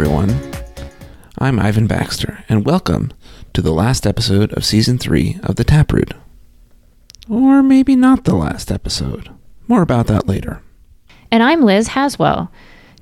[0.00, 0.34] Everyone.
[1.36, 3.12] I'm Ivan Baxter, and welcome
[3.52, 6.14] to the last episode of Season 3 of The Taproot.
[7.28, 9.28] Or maybe not the last episode.
[9.68, 10.62] More about that later.
[11.30, 12.50] And I'm Liz Haswell.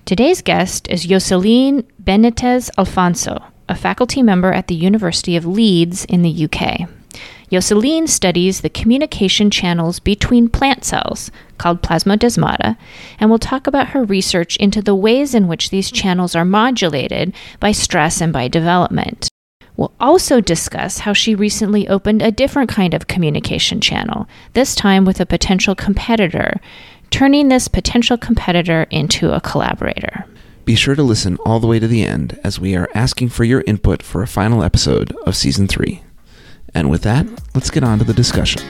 [0.06, 6.23] Today's guest is Yoselin Benitez Alfonso, a faculty member at the University of Leeds in
[6.23, 6.89] the UK.
[7.51, 12.77] Yoselin studies the communication channels between plant cells, called plasmodesmata,
[13.19, 17.33] and will talk about her research into the ways in which these channels are modulated
[17.59, 19.29] by stress and by development.
[19.77, 25.05] We'll also discuss how she recently opened a different kind of communication channel, this time
[25.05, 26.61] with a potential competitor,
[27.11, 30.27] turning this potential competitor into a collaborator.
[30.65, 33.44] Be sure to listen all the way to the end as we are asking for
[33.44, 36.03] your input for a final episode of Season 3.
[36.79, 37.27] And with that,
[37.57, 38.62] let's get on to the discussion.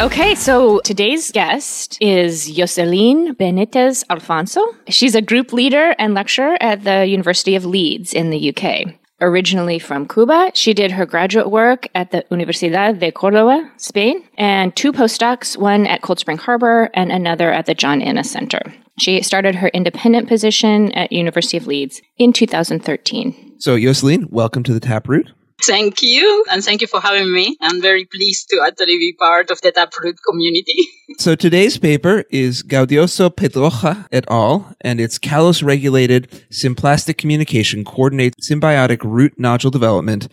[0.00, 4.60] Okay, so today's guest is Yoselin Benitez Alfonso.
[4.88, 8.96] She's a group leader and lecturer at the University of Leeds in the UK.
[9.18, 14.76] Originally from Cuba, she did her graduate work at the Universidad de Córdoba, Spain, and
[14.76, 18.60] two postdocs, one at Cold Spring Harbor and another at the John Innes Center.
[18.98, 23.54] She started her independent position at University of Leeds in 2013.
[23.58, 25.32] So, Yoselin, welcome to the Taproot.
[25.66, 27.56] Thank you, and thank you for having me.
[27.60, 30.78] I'm very pleased to actually be part of the Taproot community.
[31.18, 38.50] So today's paper is Gaudioso Pedraza et al., and it's callose regulated symplastic communication coordinates
[38.50, 40.28] symbiotic root nodule development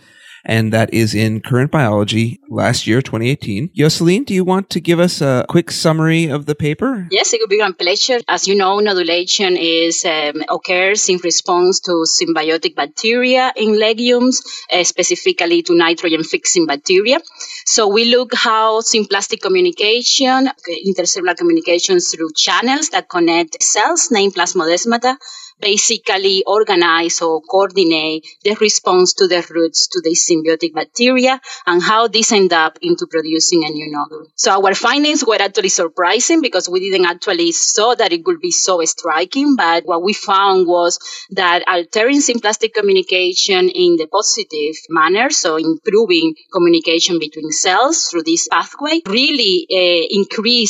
[0.45, 3.69] and that is in Current Biology last year, 2018.
[3.69, 7.07] Yoselin, do you want to give us a quick summary of the paper?
[7.11, 8.19] Yes, it would be my pleasure.
[8.27, 14.41] As you know, nodulation is um, occurs in response to symbiotic bacteria in legumes,
[14.71, 17.19] uh, specifically to nitrogen fixing bacteria.
[17.65, 20.49] So we look how symplastic communication,
[20.87, 25.17] intercellular communication through channels that connect cells named plasmodesmata
[25.59, 32.07] basically organize or coordinate the response to the roots to the symbiotic bacteria and how
[32.07, 34.27] this end up into producing a new nodule.
[34.35, 38.51] So our findings were actually surprising because we didn't actually saw that it would be
[38.51, 40.99] so striking, but what we found was
[41.31, 48.47] that altering symplastic communication in the positive manner, so improving communication between cells through this
[48.47, 50.23] pathway, really uh,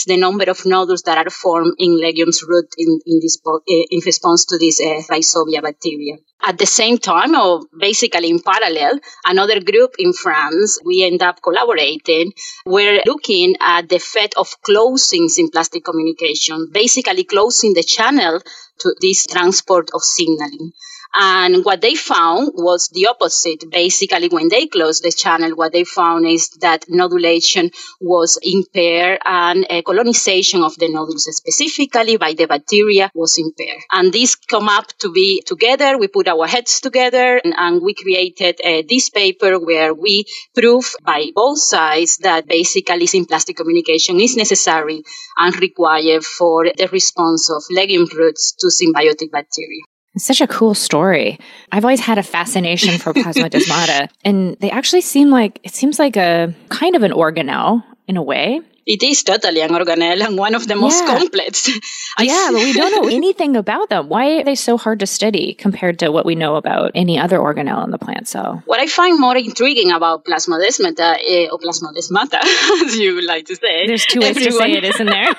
[0.08, 4.02] the number of nodules that are formed in legumes root in, in, this, uh, in
[4.06, 6.18] response to this these uh, rhizobia bacteria.
[6.46, 11.42] At the same time, or basically in parallel, another group in France, we end up
[11.42, 12.34] collaborating.
[12.66, 18.42] We're looking at the effect of closing symplastic communication, basically closing the channel
[18.80, 20.74] to this transport of signaling.
[21.16, 23.70] And what they found was the opposite.
[23.70, 29.66] Basically, when they closed the channel, what they found is that nodulation was impaired and
[29.70, 33.82] uh, colonization of the nodules specifically by the bacteria was impaired.
[33.92, 35.98] And this come up to be together.
[36.00, 40.26] We put our heads together and, and we created uh, this paper where we
[40.56, 45.04] prove by both sides that basically symplastic communication is necessary
[45.38, 49.84] and required for the response of legume roots to symbiotic bacteria.
[50.16, 51.40] It's such a cool story.
[51.72, 56.18] I've always had a fascination for plasmodesmata, and they actually seem like it seems like
[56.18, 58.62] a kind of an organelle in a way.
[58.86, 61.18] It is totally an organelle and one of the most Yeah.
[61.18, 61.70] complex.
[62.20, 64.08] Yeah, but we don't know anything about them.
[64.08, 67.40] Why are they so hard to study compared to what we know about any other
[67.40, 68.62] organelle in the plant cell?
[68.68, 72.40] What I find more intriguing about plasmodesmata, uh, or plasmodesmata,
[72.86, 75.32] as you would like to say, There's two ways to say it, isn't there?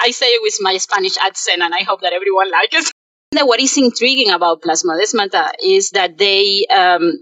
[0.00, 2.92] I say it with my Spanish accent, and I hope that everyone likes it.
[3.32, 7.12] What is intriguing about plasmodesmata is that they um,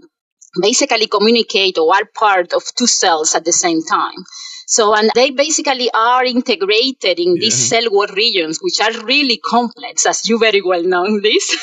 [0.61, 4.23] basically communicate or are part of two cells at the same time.
[4.67, 10.05] So, and they basically are integrated in these cell wall regions, which are really complex,
[10.05, 11.55] as you very well know, Liz.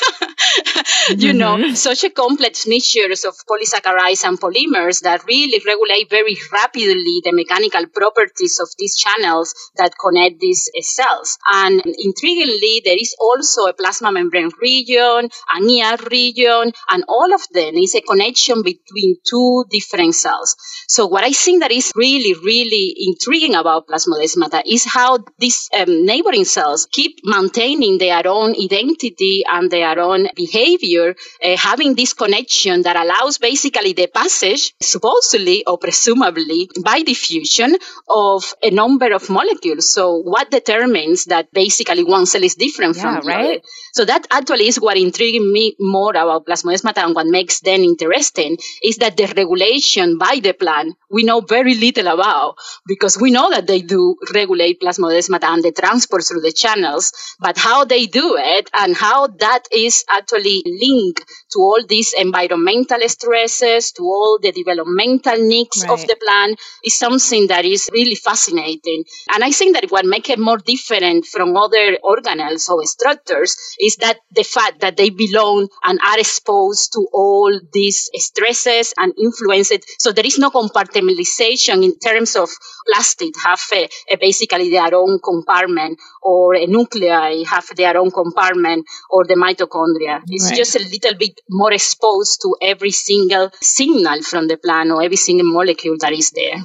[1.17, 7.21] you know, such a complex mixtures of polysaccharides and polymers that really regulate very rapidly
[7.23, 11.37] the mechanical properties of these channels that connect these uh, cells.
[11.51, 17.41] And intriguingly, there is also a plasma membrane region, an ER region, and all of
[17.51, 20.55] them is a connection between two different cells.
[20.87, 26.05] So what I think that is really, really intriguing about plasmodesmata is how these um,
[26.05, 32.13] neighboring cells keep maintaining their own identity and their own behavior behavior uh, having this
[32.13, 37.75] connection that allows basically the passage, supposedly or presumably by diffusion,
[38.07, 39.91] of a number of molecules.
[39.91, 43.45] So, what determines that basically one cell is different yeah, from the right?
[43.45, 43.59] other?
[43.93, 48.57] So, that actually is what intrigued me more about plasmodesmata and what makes them interesting
[48.83, 52.55] is that the regulation by the plant we know very little about
[52.87, 57.57] because we know that they do regulate plasmodesmata and the transport through the channels, but
[57.57, 61.21] how they do it and how that is actually linked
[61.51, 65.91] to all these environmental stresses, to all the developmental needs Right.
[65.91, 69.03] of the plant is something that is really fascinating.
[69.31, 73.95] And I think that what makes it more different from other organelles or structures is
[73.97, 79.79] that the fact that they belong and are exposed to all these stresses and influences.
[79.99, 82.49] So there is no compartmentalization in terms of
[82.87, 88.85] plastic have a, a basically their own compartment or a nuclei have their own compartment
[89.09, 90.21] or the mitochondria.
[90.27, 90.57] It's Right.
[90.57, 95.17] just a little bit more exposed to every single signal from the plant or every
[95.17, 96.63] single molecule that is there.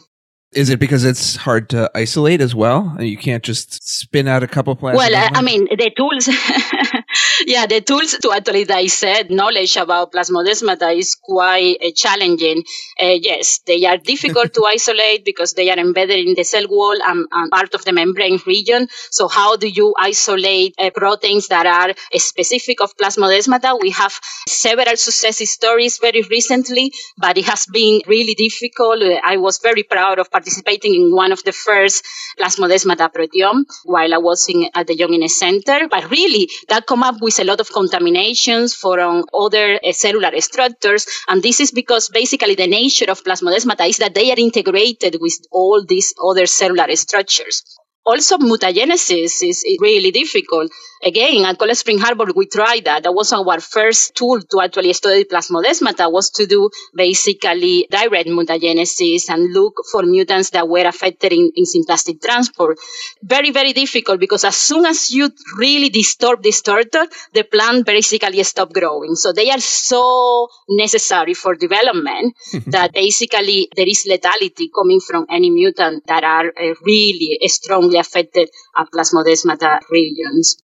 [0.52, 2.96] Is it because it's hard to isolate as well?
[2.98, 4.96] You can't just spin out a couple plasmids.
[4.96, 6.26] Well, uh, I mean, the tools,
[7.46, 12.64] yeah, the tools to actually dissect knowledge about plasmodesmata is quite uh, challenging.
[13.00, 16.96] Uh, yes, they are difficult to isolate because they are embedded in the cell wall
[17.04, 18.88] and, and part of the membrane region.
[19.10, 23.80] So, how do you isolate uh, proteins that are specific of plasmodesmata?
[23.80, 24.12] We have
[24.48, 29.02] several success stories very recently, but it has been really difficult.
[29.22, 32.04] I was very proud of participating in one of the first
[32.38, 35.88] plasmodesmata proteome while I was in, at the John Innes Center.
[35.88, 41.06] But really, that come up with a lot of contaminations from other uh, cellular structures.
[41.28, 45.38] And this is because basically the nature of plasmodesmata is that they are integrated with
[45.50, 47.77] all these other cellular structures.
[48.08, 50.72] Also, mutagenesis is really difficult.
[51.04, 53.02] Again, at Cold Spring Harbor, we tried that.
[53.02, 59.28] That was our first tool to actually study plasmodesmata was to do basically direct mutagenesis
[59.28, 62.78] and look for mutants that were affected in, in symplastic transport.
[63.22, 65.28] Very, very difficult because as soon as you
[65.58, 69.16] really disturb this turtle, the plant basically stop growing.
[69.16, 72.34] So they are so necessary for development
[72.68, 78.50] that basically there is lethality coming from any mutant that are uh, really strongly affected
[78.76, 80.62] at plasmodesmata regions.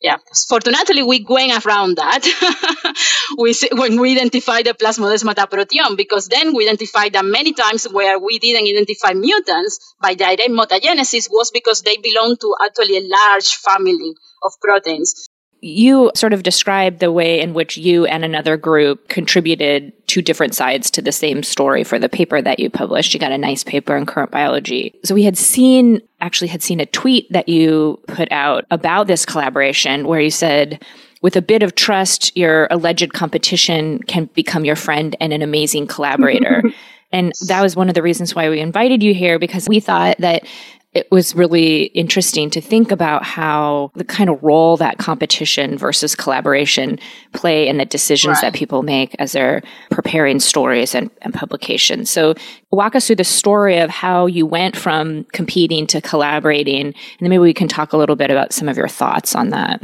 [0.00, 0.18] Yeah,
[0.50, 2.20] fortunately, we went around that
[3.38, 8.18] we, when we identified the plasmodesmata proteome, because then we identified that many times where
[8.18, 13.54] we didn't identify mutants by direct mutagenesis was because they belong to actually a large
[13.54, 14.12] family
[14.42, 15.30] of proteins.
[15.66, 20.54] You sort of described the way in which you and another group contributed two different
[20.54, 23.14] sides to the same story for the paper that you published.
[23.14, 24.94] You got a nice paper in Current Biology.
[25.04, 29.24] So we had seen, actually had seen a tweet that you put out about this
[29.24, 30.84] collaboration where you said,
[31.22, 35.86] with a bit of trust, your alleged competition can become your friend and an amazing
[35.86, 36.62] collaborator.
[37.10, 40.18] and that was one of the reasons why we invited you here because we thought
[40.18, 40.46] that
[40.94, 46.14] it was really interesting to think about how the kind of role that competition versus
[46.14, 46.98] collaboration
[47.32, 48.42] play in the decisions Right.
[48.42, 52.10] that people make as they're preparing stories and, and publications.
[52.10, 52.34] So
[52.70, 57.28] walk us through the story of how you went from competing to collaborating, and then
[57.30, 59.82] maybe we can talk a little bit about some of your thoughts on that.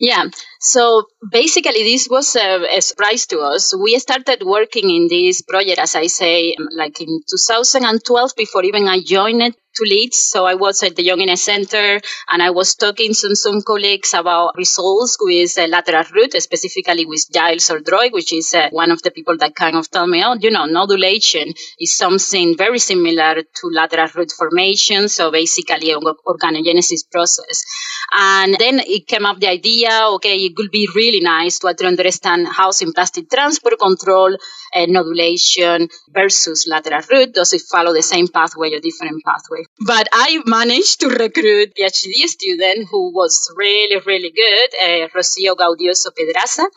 [0.00, 0.24] Yeah.
[0.64, 3.76] So basically, this was a, a surprise to us.
[3.76, 9.00] We started working in this project, as I say, like in 2012, before even I
[9.04, 10.28] joined it to Leeds.
[10.30, 14.14] So I was at the John Innes Center and I was talking to some colleagues
[14.14, 19.02] about results with uh, lateral root, specifically with Giles Oldroyd, which is uh, one of
[19.02, 23.42] the people that kind of told me, oh, you know, nodulation is something very similar
[23.42, 25.08] to lateral root formation.
[25.08, 27.64] So basically, an organogenesis process.
[28.12, 32.46] And then it came up the idea, okay, it would be really nice to understand
[32.46, 37.34] how symplastic transport control uh, nodulation versus lateral root.
[37.34, 39.64] Does it follow the same pathway or different pathway?
[39.84, 45.56] But I managed to recruit a PhD student who was really, really good, uh, Rocio
[45.56, 46.68] Gaudioso Pedraza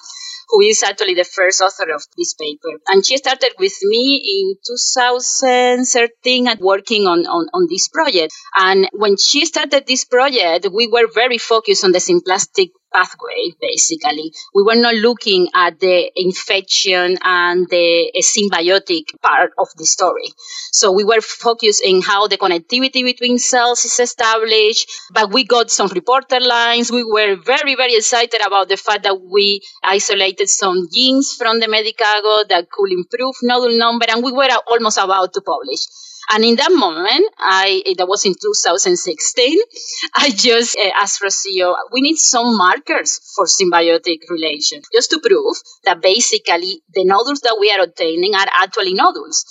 [0.49, 2.79] who is actually the first author of this paper.
[2.87, 8.33] And she started with me in 2013 and working on, on, on this project.
[8.55, 14.31] And when she started this project, we were very focused on the symplastic pathway, basically.
[14.53, 20.29] We were not looking at the infection and the uh, symbiotic part of the story.
[20.71, 25.69] So we were focused in how the connectivity between cells is established, but we got
[25.71, 26.91] some reporter lines.
[26.91, 31.67] We were very, very excited about the fact that we isolated some genes from the
[31.67, 35.81] Medicago that could improve nodule number, and we were almost about to publish.
[36.29, 39.59] And in that moment, I that was in 2016.
[40.15, 45.55] I just uh, asked Rocio, we need some markers for symbiotic relation, just to prove
[45.85, 49.45] that basically the nodules that we are obtaining are actually nodules.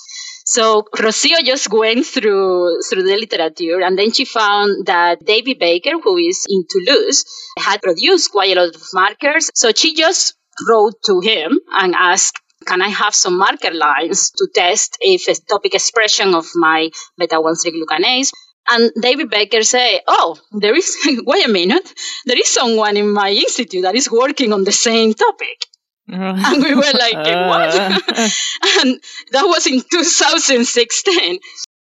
[0.45, 5.99] So Rocio just went through through the literature, and then she found that David Barker,
[5.99, 7.25] who is in Toulouse,
[7.59, 9.51] had produced quite a lot of markers.
[9.55, 10.35] So she just
[10.69, 15.75] wrote to him and asked can I have some marker lines to test if ectopic
[15.75, 18.33] expression of my beta 1 glucanase?
[18.69, 21.93] And David Barker said, Oh, there is, wait a minute,
[22.27, 25.67] there is someone in my institute that is working on the same topic.
[26.09, 27.75] and we were like, what?
[28.81, 29.01] and
[29.33, 31.39] that was in 2016.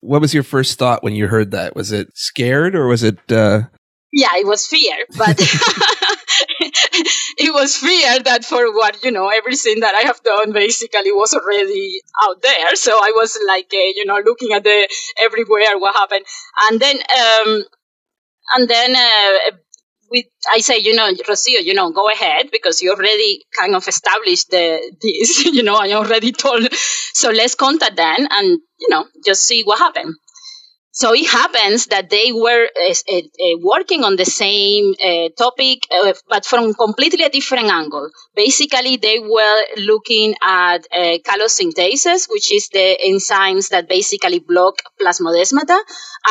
[0.02, 1.76] What was your first thought when you heard that?
[1.76, 3.20] Was it scared or was it?
[3.32, 3.64] Uh...
[4.12, 5.38] Yeah, it was fear, but
[7.38, 11.34] it was fear that for what you know everything that I have done basically was
[11.34, 12.76] already out there.
[12.76, 14.88] So I was like, uh, you know, looking at the
[15.22, 16.26] everywhere what happened,
[16.70, 17.64] and then um,
[18.56, 19.52] and then uh,
[20.12, 23.88] we, I say, you know, Rocio, you know, go ahead because you already kind of
[23.88, 26.68] established the, this, you know, I already told.
[26.74, 30.16] So let's contact them and, you know, just see what happened.
[31.00, 35.88] So it happens that they were uh, working on the same uh, topic,
[36.28, 38.10] but from completely a different angle.
[38.36, 40.80] Basically, they were looking at
[41.24, 45.80] callose synthases, which is the enzymes that basically block plasmodesmata,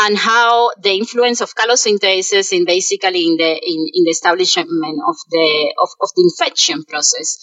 [0.01, 4.69] and how the influence of callose synthases in basically in the in, in the establishment
[5.09, 7.39] of the of, of the infection process.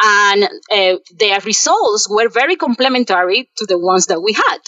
[0.00, 4.60] And uh, their results were very complementary to the ones that we had.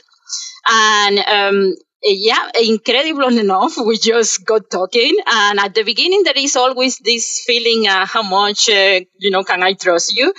[0.68, 5.16] And um, yeah, incredible enough, we just got talking.
[5.26, 9.44] And at the beginning, there is always this feeling, uh, how much, uh, you know,
[9.44, 10.32] can I trust you?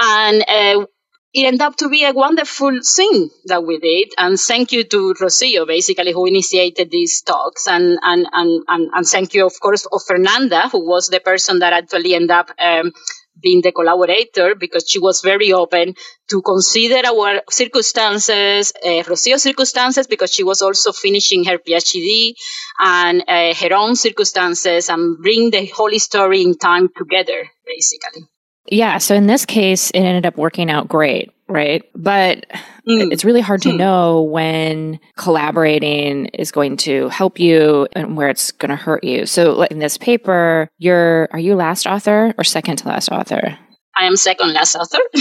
[0.00, 0.86] And uh,
[1.34, 4.12] it ended up to be a wonderful thing that we did.
[4.18, 7.68] And thank you to Rocio, basically, who initiated these talks.
[7.68, 11.60] And, and, and, and, and thank you, of course, of Fernanda, who was the person
[11.60, 12.92] that actually ended up um,
[13.42, 15.94] being the collaborator because she was very open
[16.30, 22.34] to consider our circumstances, uh, Rocio's circumstances, because she was also finishing her PhD
[22.78, 28.22] and uh, her own circumstances and bring the whole story in time together, basically.
[28.66, 28.98] Yeah.
[28.98, 31.82] So in this case, it ended up working out great, right?
[31.94, 32.46] But
[32.88, 33.12] mm.
[33.12, 33.76] it's really hard to hmm.
[33.76, 39.26] know when collaborating is going to help you and where it's going to hurt you.
[39.26, 43.58] So in this paper, you're, are you last author or second to last author?
[43.96, 44.98] I am second last author.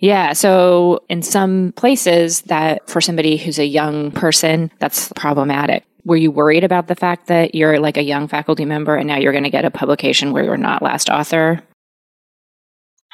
[0.00, 0.32] Yeah.
[0.32, 5.82] So in some places that for somebody who's a young person, that's problematic.
[6.04, 9.16] Were you worried about the fact that you're like a young faculty member and now
[9.16, 11.64] you're going to get a publication where you're not last author?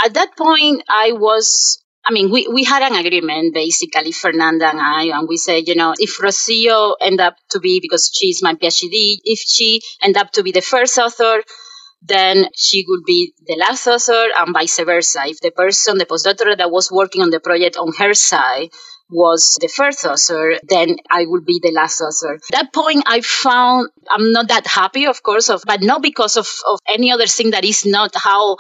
[0.02, 4.80] at that point, I was I mean, we, we had an agreement basically, Fernanda and
[4.80, 8.54] I, and we said, you know, if Rocio end up to be, because she's my
[8.54, 11.42] PhD, if she end up to be the first author,
[12.02, 15.22] then she would be the last author and vice versa.
[15.26, 18.68] If the person, the postdoctoral that was working on the project on her side
[19.10, 22.38] was the first author, then I would be the last author.
[22.50, 26.48] That point, I found I'm not that happy, of course, of, but not because of,
[26.68, 28.56] of any other thing that is not how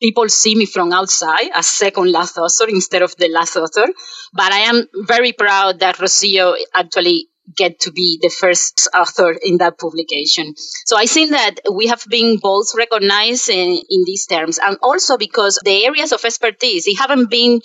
[0.00, 3.86] people see me from outside as second last author instead of the last author.
[4.32, 9.58] But I am very proud that Rocio actually get to be the first author in
[9.58, 10.54] that publication.
[10.84, 15.16] So I think that we have been both recognized in, in these terms and also
[15.16, 17.60] because the areas of expertise, they haven't been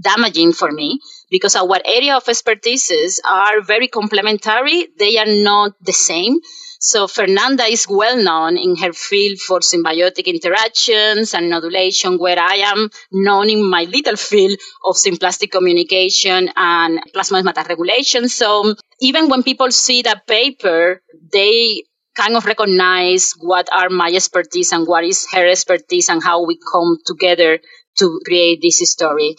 [0.00, 1.00] damaging for me
[1.30, 4.88] because our area of expertises are very complementary.
[4.98, 6.38] They are not the same.
[6.80, 12.56] So Fernanda is well known in her field for symbiotic interactions and nodulation, where I
[12.56, 18.28] am known in my little field of symplastic communication and plasmodesmata regulation.
[18.28, 21.02] So even when people see that paper,
[21.32, 26.44] they kind of recognize what are my expertise and what is her expertise and how
[26.46, 27.58] we come together
[27.98, 29.36] to create this story.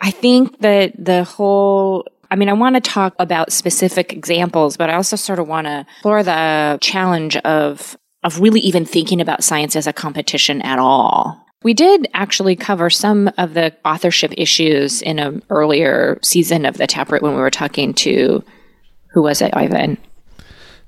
[0.00, 4.90] I think that the whole I mean, I want to talk about specific examples, but
[4.90, 9.44] I also sort of want to explore the challenge of of really even thinking about
[9.44, 11.40] science as a competition at all.
[11.62, 16.86] We did actually cover some of the authorship issues in an earlier season of the
[16.86, 18.44] Taproot when we were talking to
[19.12, 19.98] who was it, Ivan?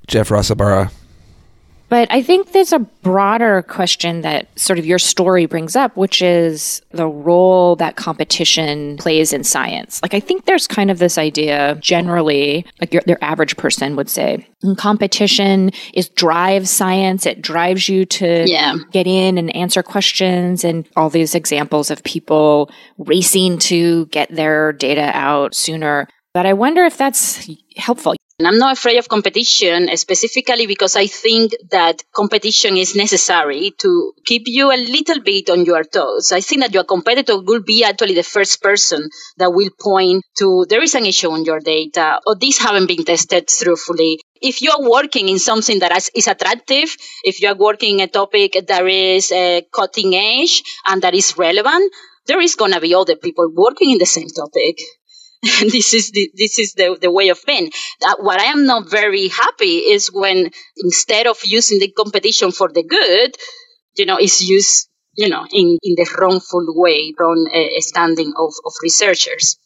[0.07, 0.91] Jeff Ross-Ibarra.
[1.91, 6.21] But I think there's a broader question that sort of your story brings up, which
[6.21, 10.01] is the role that competition plays in science.
[10.01, 14.09] Like, I think there's kind of this idea generally, like your, your average person would
[14.09, 17.25] say, mm, competition is drives science.
[17.25, 18.75] It drives you to yeah.
[18.93, 24.71] get in and answer questions and all these examples of people racing to get their
[24.71, 26.07] data out sooner.
[26.33, 28.15] But I wonder if that's helpful.
[28.41, 34.13] And I'm not afraid of competition, specifically because I think that competition is necessary to
[34.25, 36.31] keep you a little bit on your toes.
[36.31, 39.07] I think that your competitor will be actually the first person
[39.37, 43.05] that will point to there is an issue on your data or these haven't been
[43.05, 44.19] tested truthfully.
[44.41, 49.31] If you're working in something that is, attractive, if you're working a topic that is
[49.31, 51.93] uh, cutting edge and that is relevant,
[52.25, 54.79] there is going to be other people working in the same topic.
[55.71, 57.71] this is the, this is the, the way of being.
[58.01, 62.69] That what I am not very happy is when instead of using the competition for
[62.71, 63.35] the good,
[63.97, 68.53] you know, is used, you know, in, in the wrongful way, wrong uh, standing of,
[68.65, 69.57] of researchers.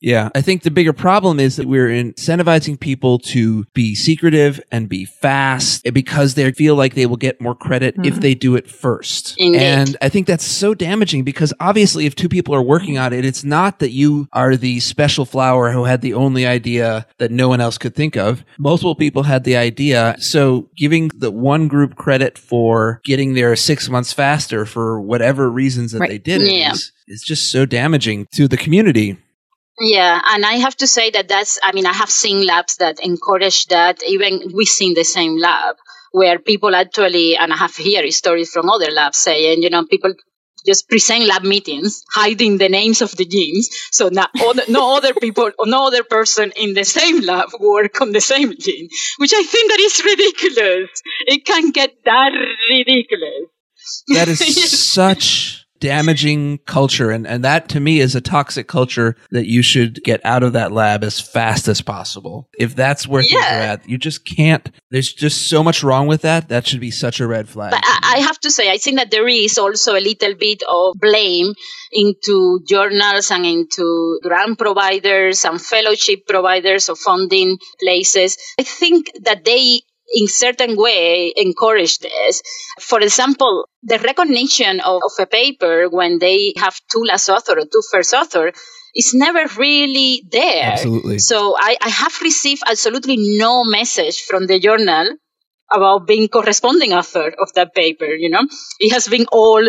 [0.00, 0.30] Yeah.
[0.34, 5.04] I think the bigger problem is that we're incentivizing people to be secretive and be
[5.04, 8.06] fast because they feel like they will get more credit mm-hmm.
[8.06, 9.34] if they do it first.
[9.38, 9.60] Indeed.
[9.60, 13.24] And I think that's so damaging because obviously if two people are working on it,
[13.24, 17.48] it's not that you are the special flower who had the only idea that no
[17.48, 18.44] one else could think of.
[18.58, 20.16] Multiple people had the idea.
[20.18, 25.92] So giving the one group credit for getting there six months faster for whatever reasons
[25.92, 26.10] that right.
[26.10, 26.72] they did yeah.
[26.72, 29.18] is, is just so damaging to the community.
[29.80, 33.00] Yeah, and I have to say that that's, I mean, I have seen labs that
[33.00, 34.02] encourage that.
[34.06, 35.76] Even within the same lab,
[36.12, 40.12] where people actually, and I have here stories from other labs saying, you know, people
[40.66, 45.14] just present lab meetings hiding the names of the genes so not other, no other
[45.14, 49.32] people or no other person in the same lab work on the same gene which
[49.34, 50.90] i think that is ridiculous.
[51.26, 52.32] It can get that
[52.68, 53.48] ridiculous.
[54.08, 57.10] That is such damaging culture.
[57.10, 60.52] And, and that to me is a toxic culture that you should get out of
[60.52, 62.48] that lab as fast as possible.
[62.58, 63.28] If that's where yeah.
[63.28, 66.48] things are at, you just can't, there's just so much wrong with that.
[66.48, 67.72] That should be such a red flag.
[67.72, 70.62] But I, I have to say, I think that there is also a little bit
[70.68, 71.54] of blame
[71.92, 78.36] into journals and into grant providers and fellowship providers or funding places.
[78.58, 79.80] I think that they
[80.12, 82.42] in certain way encourage this.
[82.80, 87.64] For example, the recognition of, of a paper when they have two last author or
[87.64, 88.52] two first author
[88.94, 90.72] is never really there.
[90.72, 91.18] Absolutely.
[91.18, 95.16] So I, I have received absolutely no message from the journal
[95.70, 98.06] about being corresponding author of that paper.
[98.06, 98.46] You know,
[98.80, 99.62] it has been all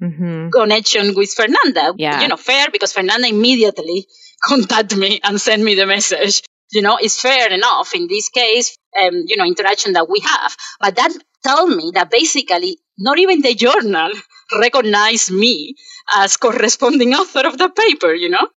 [0.00, 0.50] mm-hmm.
[0.50, 1.94] connection with Fernanda.
[1.96, 2.22] Yeah.
[2.22, 4.06] You know, fair because Fernanda immediately
[4.44, 8.76] contacted me and sent me the message you know, is fair enough in this case,
[9.00, 10.56] um, you know, interaction that we have.
[10.80, 11.12] But that
[11.44, 14.10] tell me that basically not even the journal
[14.58, 15.74] recognized me
[16.14, 18.48] as corresponding author of the paper, you know?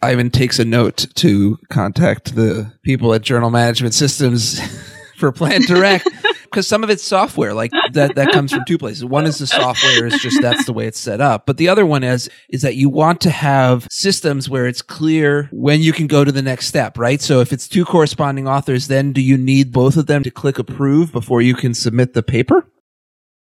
[0.00, 4.60] Ivan takes a note to contact the people at Journal Management Systems
[5.16, 6.08] for Plant Direct
[6.50, 9.04] because some of it's software like that that comes from two places.
[9.04, 11.46] One is the software is just that's the way it's set up.
[11.46, 15.48] But the other one is is that you want to have systems where it's clear
[15.52, 17.20] when you can go to the next step right?
[17.20, 20.58] So if it's two corresponding authors then do you need both of them to click
[20.58, 22.66] approve before you can submit the paper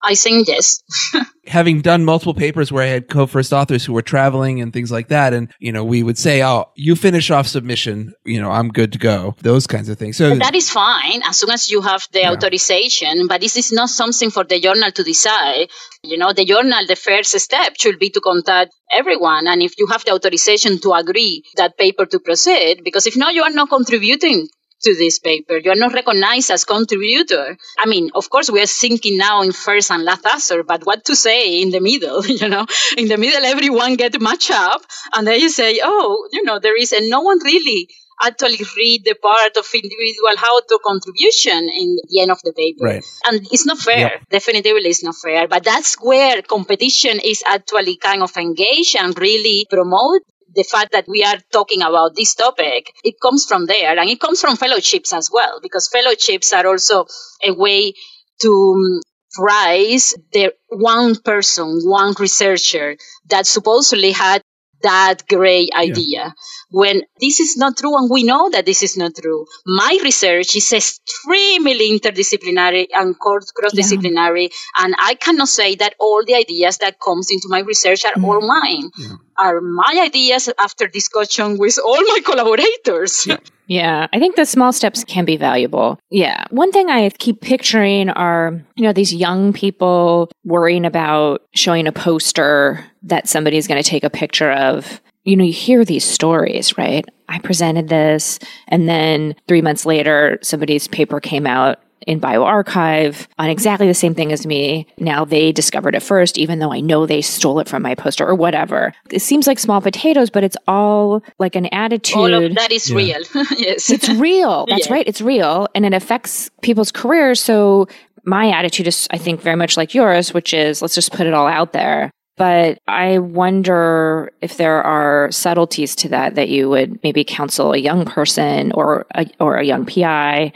[0.04, 0.84] I think yes.
[1.48, 5.08] Having done multiple papers where I had co-first authors who were traveling and things like
[5.10, 8.70] that, and you know, we would say, "Oh, you finish off submission, you know, I'm
[8.70, 10.18] good to go." Those kinds of things.
[10.18, 12.32] So that is fine as soon as you have the yeah.
[12.32, 13.28] authorization.
[13.28, 15.70] But this is not something for the journal to decide.
[16.04, 19.88] You know, the journal, the first step should be to contact everyone, and if you
[19.88, 23.70] have the authorization to agree that paper to proceed, because if not, you are not
[23.70, 24.48] contributing
[24.84, 25.58] to this paper.
[25.58, 27.58] You are not recognized as contributor.
[27.78, 31.06] I mean, of course, we are thinking now in first and last answer, but what
[31.06, 32.24] to say in the middle?
[32.44, 32.66] You know,
[32.98, 34.82] in the middle, everyone get match up,
[35.14, 37.88] and then you say, oh, you know, there is, and no one really
[38.22, 42.86] actually read the part of individual how to contribution in the end of the paper.
[42.86, 43.06] Right.
[43.26, 43.98] And it's not fair.
[43.98, 44.30] Yep.
[44.30, 45.48] Definitively it's not fair.
[45.48, 50.22] But that's where competition is actually kind of engaged and really promote
[50.56, 54.20] the fact that we are talking about this topic, it comes from there and it
[54.20, 57.06] comes from fellowships as well, because fellowships are also
[57.44, 57.94] a way
[58.42, 59.02] to um,
[59.34, 62.96] prize the one person, one researcher
[63.30, 64.42] that supposedly had
[64.84, 66.06] that great idea.
[66.08, 66.32] Yeah.
[66.70, 69.46] When this is not true, and we know that this is not true.
[69.66, 74.86] My research is extremely interdisciplinary and cross-disciplinary, yeah.
[74.86, 78.24] and I cannot say that all the ideas that comes into my research are mm.
[78.24, 78.92] all mine.
[78.98, 79.16] Yeah.
[79.38, 83.28] Are my ideas after discussion with all my collaborators.
[83.68, 86.00] Yeah, I think the small steps can be valuable.
[86.10, 86.46] Yeah.
[86.50, 91.92] One thing I keep picturing are, you know, these young people worrying about showing a
[91.92, 95.02] poster that somebody's going to take a picture of.
[95.24, 97.06] You know, you hear these stories, right?
[97.30, 103.50] I presented this, and then three months later, somebody's paper came out in bioRxiv on
[103.50, 104.88] exactly the same thing as me.
[104.98, 108.28] Now they discovered it first, even though I know they stole it from my poster
[108.28, 108.94] or whatever.
[109.10, 112.18] It seems like small potatoes, but it's all like an attitude.
[112.18, 112.98] All of that is yeah.
[112.98, 113.22] real.
[113.58, 113.90] yes.
[113.90, 114.66] It's real.
[114.70, 114.94] That's yeah.
[114.94, 115.08] right.
[115.08, 115.68] It's real.
[115.76, 117.40] And it affects people's careers.
[117.40, 117.88] So
[118.26, 121.34] my attitude is, I think, very much like yours, which is let's just put it
[121.34, 122.12] all out there.
[122.36, 127.78] But I wonder if there are subtleties to that that you would maybe counsel a
[127.78, 130.52] young person or a, or a young PI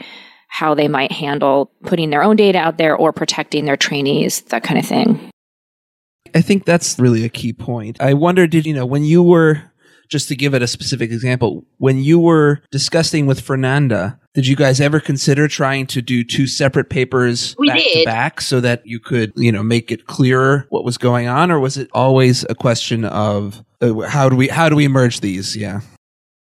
[0.48, 4.64] how they might handle putting their own data out there or protecting their trainees, that
[4.64, 5.30] kind of thing.
[6.34, 8.00] I think that's really a key point.
[8.00, 9.62] I wonder, did you know, when you were,
[10.08, 14.56] just to give it a specific example, when you were discussing with Fernanda, did you
[14.56, 17.98] guys ever consider trying to do two separate papers we back did.
[18.00, 21.50] to back so that you could, you know, make it clearer what was going on,
[21.50, 25.20] or was it always a question of uh, how do we how do we merge
[25.20, 25.56] these?
[25.56, 25.80] Yeah.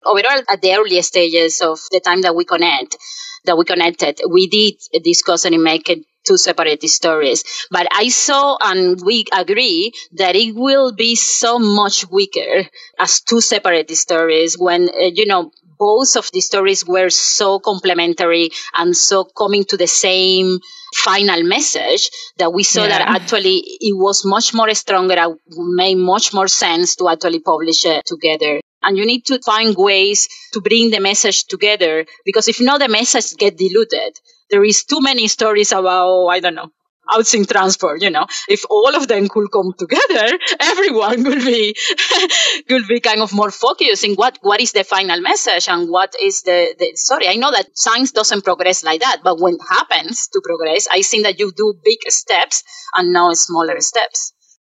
[0.04, 2.96] Overall, at the early stages of the time that we connect,
[3.44, 7.44] that we connected, we did discuss and make it two separate stories.
[7.70, 12.66] But I saw and we agree that it will be so much weaker
[12.98, 18.50] as two separate stories when, uh, you know, both of the stories were so complementary
[18.74, 20.58] and so coming to the same
[20.94, 22.98] final message that we saw yeah.
[22.98, 25.38] that actually it was much more stronger and
[25.76, 30.28] made much more sense to actually publish it together and you need to find ways
[30.52, 34.18] to bring the message together because if not the message get diluted
[34.50, 36.70] there is too many stories about i don't know
[37.08, 38.26] housing transport you know.
[38.48, 41.74] If all of them could come together everyone could be
[42.68, 46.14] could be kind of more focused in what what is the final message and what
[46.20, 49.60] is the, the sorry i know that science doesn't progress like that but when it
[49.68, 52.62] happens to progress i think that you do big steps
[52.96, 54.32] and now smaller steps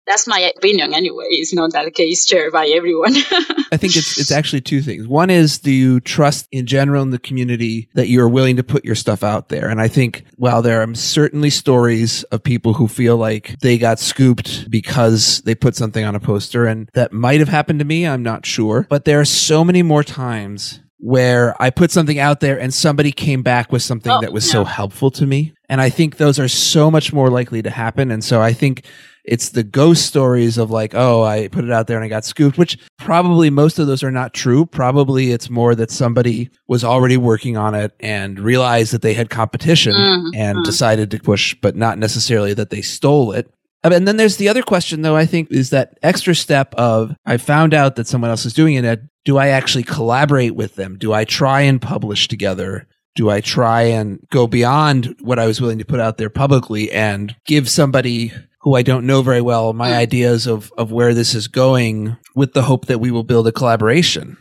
[0.07, 1.25] that's my opinion anyway.
[1.29, 3.15] It's not that case shared by everyone.
[3.71, 5.07] I think it's it's actually two things.
[5.07, 8.85] One is do you trust in general in the community that you're willing to put
[8.85, 9.69] your stuff out there?
[9.69, 13.99] And I think while there are certainly stories of people who feel like they got
[13.99, 18.05] scooped because they put something on a poster and that might have happened to me,
[18.05, 18.85] I'm not sure.
[18.89, 23.11] But there are so many more times where I put something out there and somebody
[23.11, 25.53] came back with something oh, that was so helpful to me.
[25.69, 28.11] And I think those are so much more likely to happen.
[28.11, 28.85] And so I think
[29.23, 32.25] it's the ghost stories of like, oh, I put it out there and I got
[32.25, 34.65] scooped, which probably most of those are not true.
[34.65, 39.29] Probably it's more that somebody was already working on it and realized that they had
[39.29, 40.35] competition mm-hmm.
[40.35, 43.51] and decided to push, but not necessarily that they stole it.
[43.83, 47.37] And then there's the other question, though, I think, is that extra step of I
[47.37, 49.01] found out that someone else is doing it.
[49.25, 50.97] Do I actually collaborate with them?
[50.97, 52.87] Do I try and publish together?
[53.15, 56.91] Do I try and go beyond what I was willing to put out there publicly
[56.91, 58.33] and give somebody
[58.65, 59.97] who I don't know very well, my hmm.
[59.97, 63.51] ideas of, of where this is going with the hope that we will build a
[63.51, 64.37] collaboration?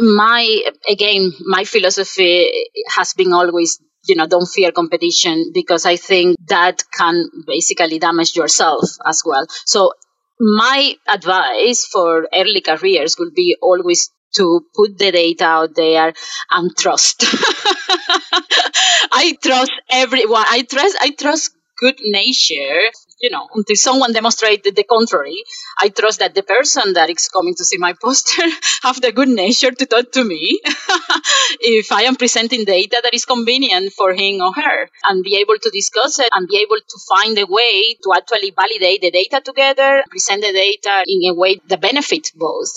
[0.00, 2.50] My, again, my philosophy
[2.88, 8.34] has been always, you know, don't fear competition because I think that can basically damage
[8.34, 9.46] yourself as well.
[9.66, 9.92] So
[10.40, 16.12] my advice for early careers would be always to put the data out there
[16.50, 17.24] and trust.
[19.12, 20.44] I trust everyone.
[20.48, 22.90] I trust, I trust good nature
[23.22, 25.44] you know, until someone demonstrated the contrary,
[25.78, 28.42] I trust that the person that is coming to see my poster
[28.82, 30.60] have the good nature to talk to me
[31.60, 35.56] if I am presenting data that is convenient for him or her and be able
[35.56, 39.40] to discuss it and be able to find a way to actually validate the data
[39.40, 42.70] together, present the data in a way that benefits both.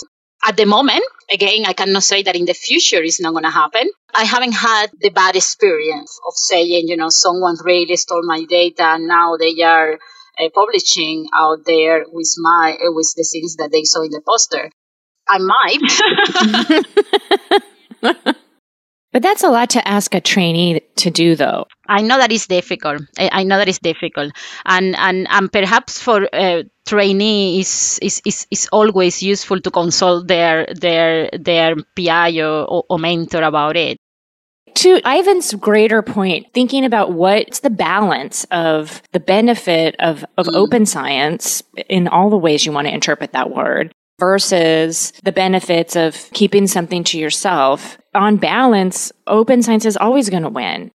[0.47, 3.49] At the moment, again, I cannot say that in the future it's not going to
[3.49, 3.89] happen.
[4.13, 8.83] I haven't had the bad experience of saying, you know, someone really stole my data
[8.83, 13.71] and now they are uh, publishing out there with my uh, with the things that
[13.71, 14.69] they saw in the poster.
[15.27, 15.81] I might.
[19.15, 21.67] but that's a lot to ask a trainee to do, though.
[21.87, 23.01] I know that is difficult.
[23.17, 24.33] I, know that is difficult,
[24.65, 30.27] and and and perhaps for a trainee is is, is, is always useful to consult
[30.27, 33.97] their their their PI or, or mentor about it
[34.83, 40.55] to Ivan's greater point, thinking about what's the balance of the benefit of, of mm.
[40.55, 45.95] open science in all the ways you want to interpret that word versus the benefits
[45.95, 47.97] of keeping something to yourself.
[48.13, 50.91] On balance, open science is always going to win.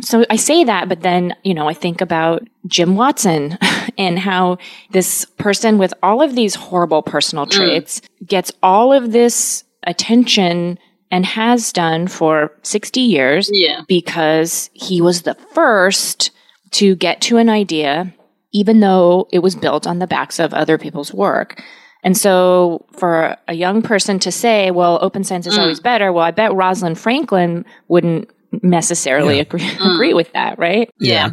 [0.00, 3.58] So I say that, but then, you know, I think about Jim Watson
[3.98, 4.58] and how
[4.90, 7.50] this person with all of these horrible personal mm.
[7.50, 8.26] traits mm.
[8.26, 10.78] gets all of this attention
[11.10, 13.82] and has done for 60 years yeah.
[13.86, 16.32] because he was the first
[16.72, 18.12] to get to an idea,
[18.52, 21.62] even though it was built on the backs of other people's work.
[22.04, 25.62] And so for a young person to say, well, open science is mm.
[25.62, 28.30] always better, well, I bet Rosalind Franklin wouldn't
[28.62, 29.42] necessarily Yeah.
[29.42, 29.94] agree Mm.
[29.94, 30.90] agree with that, right?
[31.00, 31.30] Yeah.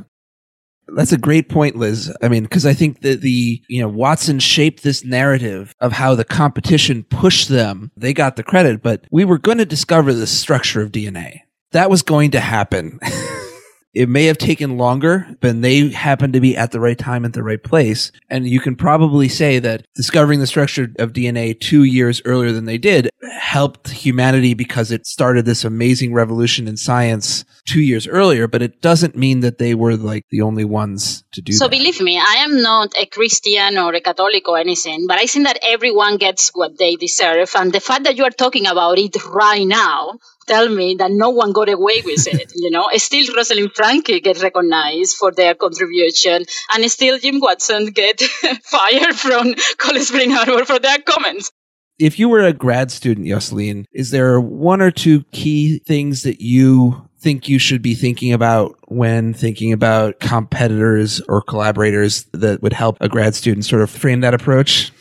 [0.95, 2.13] That's a great point, Liz.
[2.21, 6.15] I mean, because I think that the, you know, Watson shaped this narrative of how
[6.15, 7.91] the competition pushed them.
[7.95, 11.41] They got the credit, but we were going to discover the structure of DNA.
[11.71, 12.99] That was going to happen.
[13.93, 17.33] it may have taken longer, but they happened to be at the right time at
[17.33, 18.11] the right place.
[18.29, 22.65] And you can probably say that discovering the structure of DNA two years earlier than
[22.65, 28.47] they did helped humanity because it started this amazing revolution in science two years earlier,
[28.47, 31.71] but it doesn't mean that they were like the only ones to do So that.
[31.71, 35.45] believe me, I am not a Christian or a Catholic or anything, but I think
[35.45, 37.51] that everyone gets what they deserve.
[37.55, 41.29] And the fact that you are talking about it right now tell me that no
[41.29, 42.51] one got away with it.
[42.55, 48.21] you know, still Rosalind Franklin get recognized for their contribution, and still Jim Watson get
[48.63, 51.51] fired from Cold Spring Harbor for their comments.
[51.99, 56.41] if you were a grad student, Yoselin, is there one or two key things that
[56.41, 62.73] you think you should be thinking about when thinking about competitors or collaborators that would
[62.73, 64.91] help a grad student sort of frame that approach?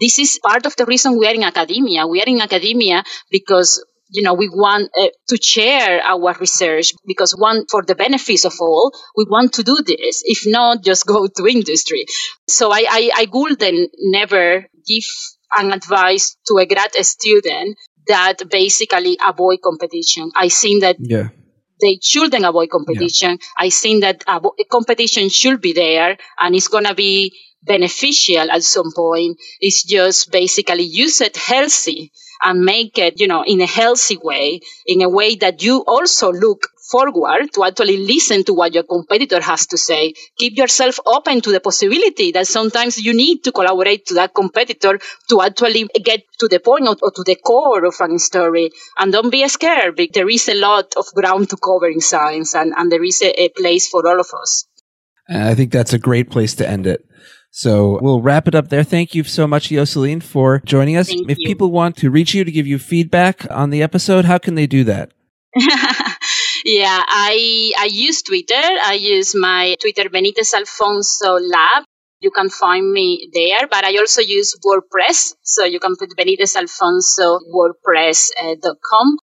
[0.00, 2.06] this is part of the reason we are in academia.
[2.06, 7.32] We are in academia because you know we want uh, to share our research because
[7.32, 11.26] one for the benefits of all we want to do this if not just go
[11.26, 12.04] to industry
[12.48, 15.04] so i i, I wouldn't never give
[15.58, 21.28] an advice to a grad student that basically avoid competition i think that Yeah.
[21.80, 23.38] they shouldn't avoid competition.
[23.58, 28.62] I think that avo- competition should be there and it's going to be beneficial at
[28.62, 29.36] some point.
[29.60, 34.60] It's just basically use it healthy and make it, you know, in a healthy way,
[34.86, 39.40] in a way that you also look forward to actually listen to what your competitor
[39.40, 40.14] has to say.
[40.38, 44.98] Keep yourself open to the possibility that sometimes you need to collaborate to that competitor
[45.28, 48.70] to actually get to the point or, to the core of a story.
[48.96, 49.96] And don't be scared.
[49.96, 53.20] because There is a lot of ground to cover in science and, and there is
[53.22, 54.66] a, a place for all of us.
[55.28, 57.04] And I think that's a great place to end it.
[57.56, 58.84] So we'll wrap it up there.
[58.84, 61.08] Thank you so much, Yoselin, for joining us.
[61.08, 61.48] Thank if you.
[61.48, 64.66] people want to reach you to give you feedback on the episode, how can they
[64.66, 65.12] do that?
[66.66, 68.60] yeah, I I use Twitter.
[68.60, 71.84] I use my Twitter Benitez Alfonso Lab.
[72.20, 75.36] You can find me there, but I also use WordPress.
[75.40, 79.16] So you can put Benitez Alfonso WordPress.com.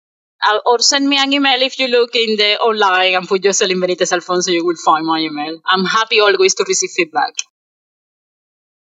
[0.50, 3.84] Uh, or send me an email if you look in the online and put Yoselin
[3.84, 5.60] Benitez Alfonso, you will find my email.
[5.70, 7.34] I'm happy always to receive feedback.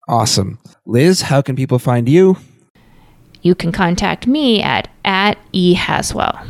[0.07, 0.59] Awesome.
[0.85, 2.37] Liz, how can people find you?
[3.41, 6.47] You can contact me at at ehaswell.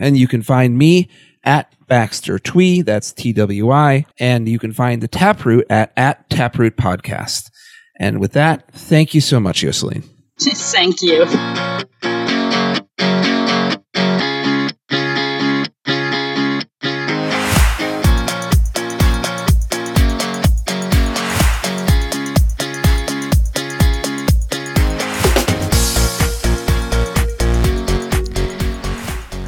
[0.00, 1.08] And you can find me
[1.44, 6.28] at Baxter Twee, that's T W I, and you can find the Taproot at at
[6.30, 7.50] Taproot Podcast.
[7.98, 10.04] And with that, thank you so much, Yoselin.
[10.38, 11.26] Thank you.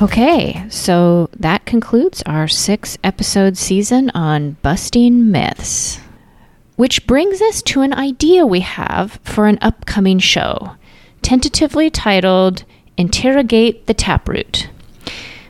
[0.05, 5.99] Okay, so that concludes our six episode season on busting myths.
[6.77, 10.73] Which brings us to an idea we have for an upcoming show,
[11.23, 12.65] tentatively titled
[12.99, 14.69] Interrogate the Taproot.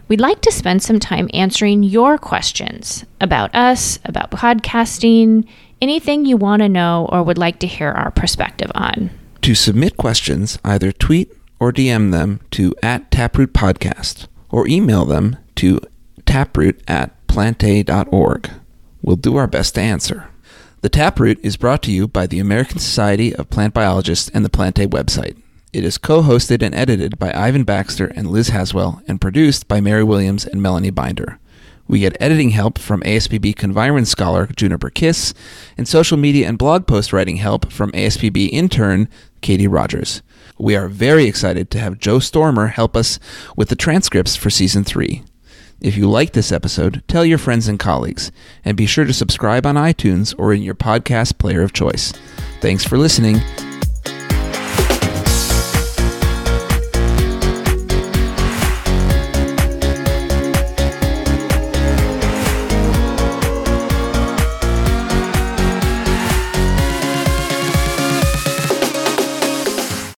[0.06, 5.48] We'd like to spend some time answering your questions about us, about podcasting,
[5.82, 9.10] anything you want to know or would like to hear our perspective on.
[9.42, 15.36] To submit questions, either tweet or DM them to at Taproot Podcast or email them
[15.56, 15.80] to
[16.26, 18.50] taproot at plantae.org.
[19.02, 20.28] We'll do our best to answer.
[20.80, 24.48] The Taproot is brought to you by the American Society of Plant Biologists and the
[24.48, 25.36] Plantae website.
[25.72, 30.04] It is co-hosted and edited by Ivan Baxter and Liz Haswell and produced by Mary
[30.04, 31.40] Williams and Melanie Binder.
[31.88, 35.34] We get editing help from ASPB Conviron scholar Juniper Kiss
[35.76, 39.08] and social media and blog post writing help from ASPB intern
[39.40, 40.22] Katie Rogers.
[40.58, 43.18] We are very excited to have Joe Stormer help us
[43.56, 45.24] with the transcripts for season 3.
[45.80, 48.30] If you like this episode, tell your friends and colleagues,
[48.64, 52.12] and be sure to subscribe on iTunes or in your podcast player of choice.
[52.60, 53.40] Thanks for listening,